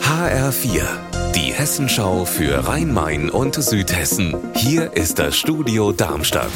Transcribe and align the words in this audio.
HR4, 0.00 0.84
die 1.34 1.52
Hessenschau 1.52 2.24
für 2.24 2.68
Rhein-Main 2.68 3.30
und 3.30 3.56
Südhessen. 3.56 4.36
Hier 4.54 4.92
ist 4.92 5.18
das 5.18 5.36
Studio 5.36 5.90
Darmstadt. 5.90 6.52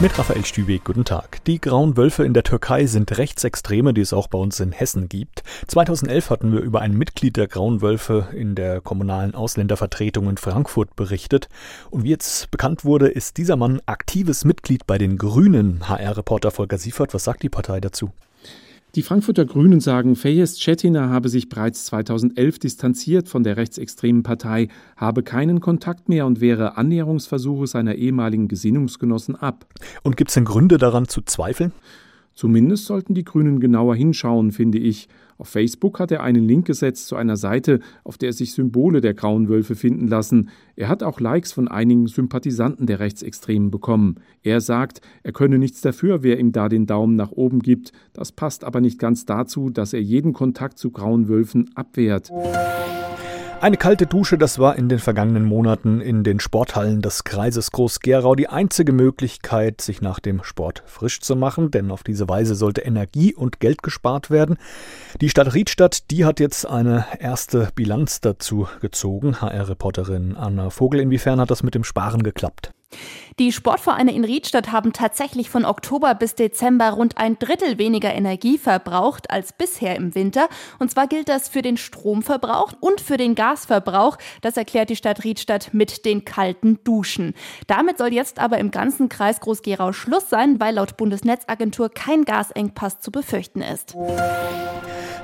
Mit 0.00 0.18
Raphael 0.18 0.44
Stübeck, 0.44 0.82
guten 0.82 1.04
Tag. 1.04 1.44
Die 1.44 1.60
Grauen 1.60 1.96
Wölfe 1.96 2.24
in 2.24 2.34
der 2.34 2.42
Türkei 2.42 2.86
sind 2.86 3.16
Rechtsextreme, 3.16 3.94
die 3.94 4.00
es 4.00 4.12
auch 4.12 4.26
bei 4.26 4.36
uns 4.36 4.58
in 4.58 4.72
Hessen 4.72 5.08
gibt. 5.08 5.44
2011 5.68 6.30
hatten 6.30 6.52
wir 6.52 6.58
über 6.58 6.80
ein 6.80 6.98
Mitglied 6.98 7.36
der 7.36 7.46
Grauen 7.46 7.82
Wölfe 7.82 8.26
in 8.34 8.56
der 8.56 8.80
kommunalen 8.80 9.36
Ausländervertretung 9.36 10.28
in 10.28 10.38
Frankfurt 10.38 10.96
berichtet. 10.96 11.48
Und 11.90 12.02
wie 12.02 12.10
jetzt 12.10 12.50
bekannt 12.50 12.84
wurde, 12.84 13.06
ist 13.06 13.36
dieser 13.36 13.54
Mann 13.54 13.80
aktives 13.86 14.44
Mitglied 14.44 14.88
bei 14.88 14.98
den 14.98 15.18
Grünen. 15.18 15.88
HR-Reporter 15.88 16.50
Volker 16.50 16.78
Siefert, 16.78 17.14
was 17.14 17.22
sagt 17.22 17.44
die 17.44 17.48
Partei 17.48 17.80
dazu? 17.80 18.10
Die 18.94 19.02
Frankfurter 19.02 19.44
Grünen 19.44 19.80
sagen, 19.80 20.16
Fayez 20.16 20.58
Cetina 20.58 21.10
habe 21.10 21.28
sich 21.28 21.50
bereits 21.50 21.84
2011 21.86 22.58
distanziert 22.58 23.28
von 23.28 23.42
der 23.42 23.58
rechtsextremen 23.58 24.22
Partei, 24.22 24.68
habe 24.96 25.22
keinen 25.22 25.60
Kontakt 25.60 26.08
mehr 26.08 26.24
und 26.24 26.40
wehre 26.40 26.78
Annäherungsversuche 26.78 27.66
seiner 27.66 27.96
ehemaligen 27.96 28.48
Gesinnungsgenossen 28.48 29.36
ab. 29.36 29.66
Und 30.02 30.16
gibt 30.16 30.30
es 30.30 30.34
denn 30.34 30.46
Gründe 30.46 30.78
daran 30.78 31.06
zu 31.06 31.20
zweifeln? 31.20 31.72
Zumindest 32.38 32.84
sollten 32.84 33.14
die 33.14 33.24
Grünen 33.24 33.58
genauer 33.58 33.96
hinschauen, 33.96 34.52
finde 34.52 34.78
ich. 34.78 35.08
Auf 35.38 35.48
Facebook 35.48 35.98
hat 35.98 36.12
er 36.12 36.22
einen 36.22 36.44
Link 36.46 36.68
gesetzt 36.68 37.08
zu 37.08 37.16
einer 37.16 37.36
Seite, 37.36 37.80
auf 38.04 38.16
der 38.16 38.32
sich 38.32 38.52
Symbole 38.52 39.00
der 39.00 39.12
Grauen 39.12 39.48
Wölfe 39.48 39.74
finden 39.74 40.06
lassen. 40.06 40.48
Er 40.76 40.88
hat 40.88 41.02
auch 41.02 41.18
Likes 41.18 41.52
von 41.52 41.66
einigen 41.66 42.06
Sympathisanten 42.06 42.86
der 42.86 43.00
Rechtsextremen 43.00 43.72
bekommen. 43.72 44.20
Er 44.44 44.60
sagt, 44.60 45.00
er 45.24 45.32
könne 45.32 45.58
nichts 45.58 45.80
dafür, 45.80 46.22
wer 46.22 46.38
ihm 46.38 46.52
da 46.52 46.68
den 46.68 46.86
Daumen 46.86 47.16
nach 47.16 47.32
oben 47.32 47.58
gibt. 47.58 47.90
Das 48.12 48.30
passt 48.30 48.62
aber 48.62 48.80
nicht 48.80 49.00
ganz 49.00 49.26
dazu, 49.26 49.68
dass 49.68 49.92
er 49.92 50.00
jeden 50.00 50.32
Kontakt 50.32 50.78
zu 50.78 50.92
Grauen 50.92 51.26
Wölfen 51.26 51.68
abwehrt. 51.74 52.30
Eine 53.60 53.76
kalte 53.76 54.06
Dusche, 54.06 54.38
das 54.38 54.60
war 54.60 54.76
in 54.76 54.88
den 54.88 55.00
vergangenen 55.00 55.44
Monaten 55.44 56.00
in 56.00 56.22
den 56.22 56.38
Sporthallen 56.38 57.02
des 57.02 57.24
Kreises 57.24 57.72
Groß-Gerau 57.72 58.36
die 58.36 58.48
einzige 58.48 58.92
Möglichkeit, 58.92 59.80
sich 59.80 60.00
nach 60.00 60.20
dem 60.20 60.44
Sport 60.44 60.84
frisch 60.86 61.20
zu 61.20 61.34
machen, 61.34 61.72
denn 61.72 61.90
auf 61.90 62.04
diese 62.04 62.28
Weise 62.28 62.54
sollte 62.54 62.82
Energie 62.82 63.34
und 63.34 63.58
Geld 63.58 63.82
gespart 63.82 64.30
werden. 64.30 64.58
Die 65.20 65.28
Stadt 65.28 65.54
Riedstadt, 65.54 66.08
die 66.12 66.24
hat 66.24 66.38
jetzt 66.38 66.68
eine 66.68 67.04
erste 67.18 67.70
Bilanz 67.74 68.20
dazu 68.20 68.68
gezogen. 68.80 69.40
HR-Reporterin 69.40 70.36
Anna 70.36 70.70
Vogel, 70.70 71.00
inwiefern 71.00 71.40
hat 71.40 71.50
das 71.50 71.64
mit 71.64 71.74
dem 71.74 71.82
Sparen 71.82 72.22
geklappt? 72.22 72.70
Die 73.38 73.52
Sportvereine 73.52 74.12
in 74.12 74.24
Riedstadt 74.24 74.72
haben 74.72 74.92
tatsächlich 74.92 75.48
von 75.48 75.64
Oktober 75.64 76.16
bis 76.16 76.34
Dezember 76.34 76.90
rund 76.90 77.18
ein 77.18 77.38
Drittel 77.38 77.78
weniger 77.78 78.12
Energie 78.12 78.58
verbraucht 78.58 79.30
als 79.30 79.52
bisher 79.52 79.94
im 79.94 80.16
Winter. 80.16 80.48
Und 80.80 80.90
zwar 80.90 81.06
gilt 81.06 81.28
das 81.28 81.48
für 81.48 81.62
den 81.62 81.76
Stromverbrauch 81.76 82.72
und 82.80 83.00
für 83.00 83.16
den 83.16 83.36
Gasverbrauch. 83.36 84.18
Das 84.40 84.56
erklärt 84.56 84.90
die 84.90 84.96
Stadt 84.96 85.22
Riedstadt 85.22 85.72
mit 85.72 86.04
den 86.04 86.24
kalten 86.24 86.80
Duschen. 86.82 87.34
Damit 87.68 87.98
soll 87.98 88.12
jetzt 88.12 88.40
aber 88.40 88.58
im 88.58 88.72
ganzen 88.72 89.08
Kreis 89.08 89.38
Groß-Gerau 89.38 89.92
Schluss 89.92 90.28
sein, 90.28 90.58
weil 90.58 90.74
laut 90.74 90.96
Bundesnetzagentur 90.96 91.90
kein 91.90 92.24
Gasengpass 92.24 92.98
zu 92.98 93.12
befürchten 93.12 93.62
ist. 93.62 93.94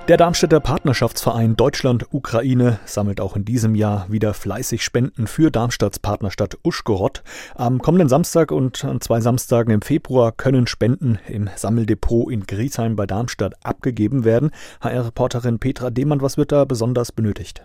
Der 0.06 0.18
Darmstädter 0.18 0.60
Partnerschaftsverein 0.60 1.56
Deutschland-Ukraine 1.56 2.78
sammelt 2.84 3.22
auch 3.22 3.36
in 3.36 3.46
diesem 3.46 3.74
Jahr 3.74 4.04
wieder 4.10 4.34
fleißig 4.34 4.84
Spenden 4.84 5.26
für 5.26 5.50
Darmstadts 5.50 5.98
Partnerstadt 5.98 6.58
Uschgorod. 6.62 7.22
Am 7.54 7.78
kommenden 7.78 8.03
Samstag 8.08 8.50
und 8.50 8.84
an 8.84 9.00
zwei 9.00 9.20
Samstagen 9.20 9.72
im 9.72 9.82
Februar 9.82 10.32
können 10.32 10.66
Spenden 10.66 11.18
im 11.28 11.48
Sammeldepot 11.54 12.32
in 12.32 12.46
Griesheim 12.46 12.96
bei 12.96 13.06
Darmstadt 13.06 13.54
abgegeben 13.62 14.24
werden. 14.24 14.50
HR-Reporterin 14.80 15.58
Petra 15.58 15.90
Demann, 15.90 16.20
was 16.20 16.36
wird 16.36 16.52
da 16.52 16.64
besonders 16.64 17.12
benötigt? 17.12 17.62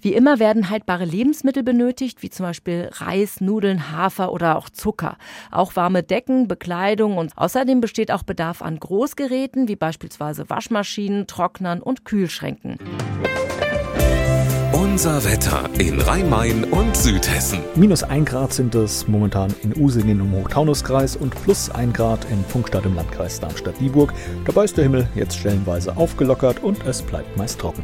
Wie 0.00 0.14
immer 0.14 0.38
werden 0.38 0.70
haltbare 0.70 1.04
Lebensmittel 1.04 1.62
benötigt, 1.62 2.22
wie 2.22 2.30
zum 2.30 2.46
Beispiel 2.46 2.90
Reis, 2.92 3.40
Nudeln, 3.40 3.92
Hafer 3.92 4.32
oder 4.32 4.56
auch 4.56 4.68
Zucker. 4.68 5.16
Auch 5.50 5.76
warme 5.76 6.02
Decken, 6.02 6.48
Bekleidung 6.48 7.16
und 7.16 7.32
außerdem 7.36 7.80
besteht 7.80 8.10
auch 8.10 8.22
Bedarf 8.22 8.62
an 8.62 8.78
Großgeräten, 8.78 9.68
wie 9.68 9.76
beispielsweise 9.76 10.48
Waschmaschinen, 10.48 11.26
Trocknern 11.26 11.80
und 11.80 12.04
Kühlschränken. 12.04 12.78
Unser 14.92 15.24
Wetter 15.24 15.70
in 15.78 15.98
Rhein-Main 15.98 16.64
und 16.64 16.94
Südhessen. 16.94 17.60
Minus 17.76 18.02
ein 18.02 18.26
Grad 18.26 18.52
sind 18.52 18.74
es 18.74 19.08
momentan 19.08 19.54
in 19.62 19.74
Usingen 19.82 20.20
im 20.20 20.32
Hochtaunuskreis 20.32 21.16
und 21.16 21.34
plus 21.34 21.70
ein 21.70 21.94
Grad 21.94 22.26
in 22.30 22.44
Funkstadt 22.44 22.84
im 22.84 22.94
Landkreis 22.94 23.40
Darmstadt-Dieburg. 23.40 24.12
Dabei 24.44 24.64
ist 24.64 24.76
der 24.76 24.84
Himmel 24.84 25.08
jetzt 25.14 25.38
stellenweise 25.38 25.96
aufgelockert 25.96 26.62
und 26.62 26.84
es 26.84 27.00
bleibt 27.00 27.38
meist 27.38 27.58
trocken. 27.58 27.82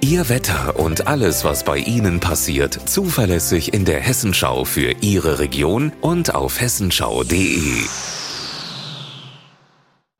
Ihr 0.00 0.28
Wetter 0.28 0.78
und 0.78 1.08
alles, 1.08 1.44
was 1.44 1.64
bei 1.64 1.78
Ihnen 1.78 2.20
passiert, 2.20 2.72
zuverlässig 2.88 3.74
in 3.74 3.84
der 3.84 3.98
Hessenschau 3.98 4.64
für 4.64 4.94
Ihre 5.00 5.40
Region 5.40 5.90
und 6.02 6.36
auf 6.36 6.60
hessenschau.de. 6.60 7.82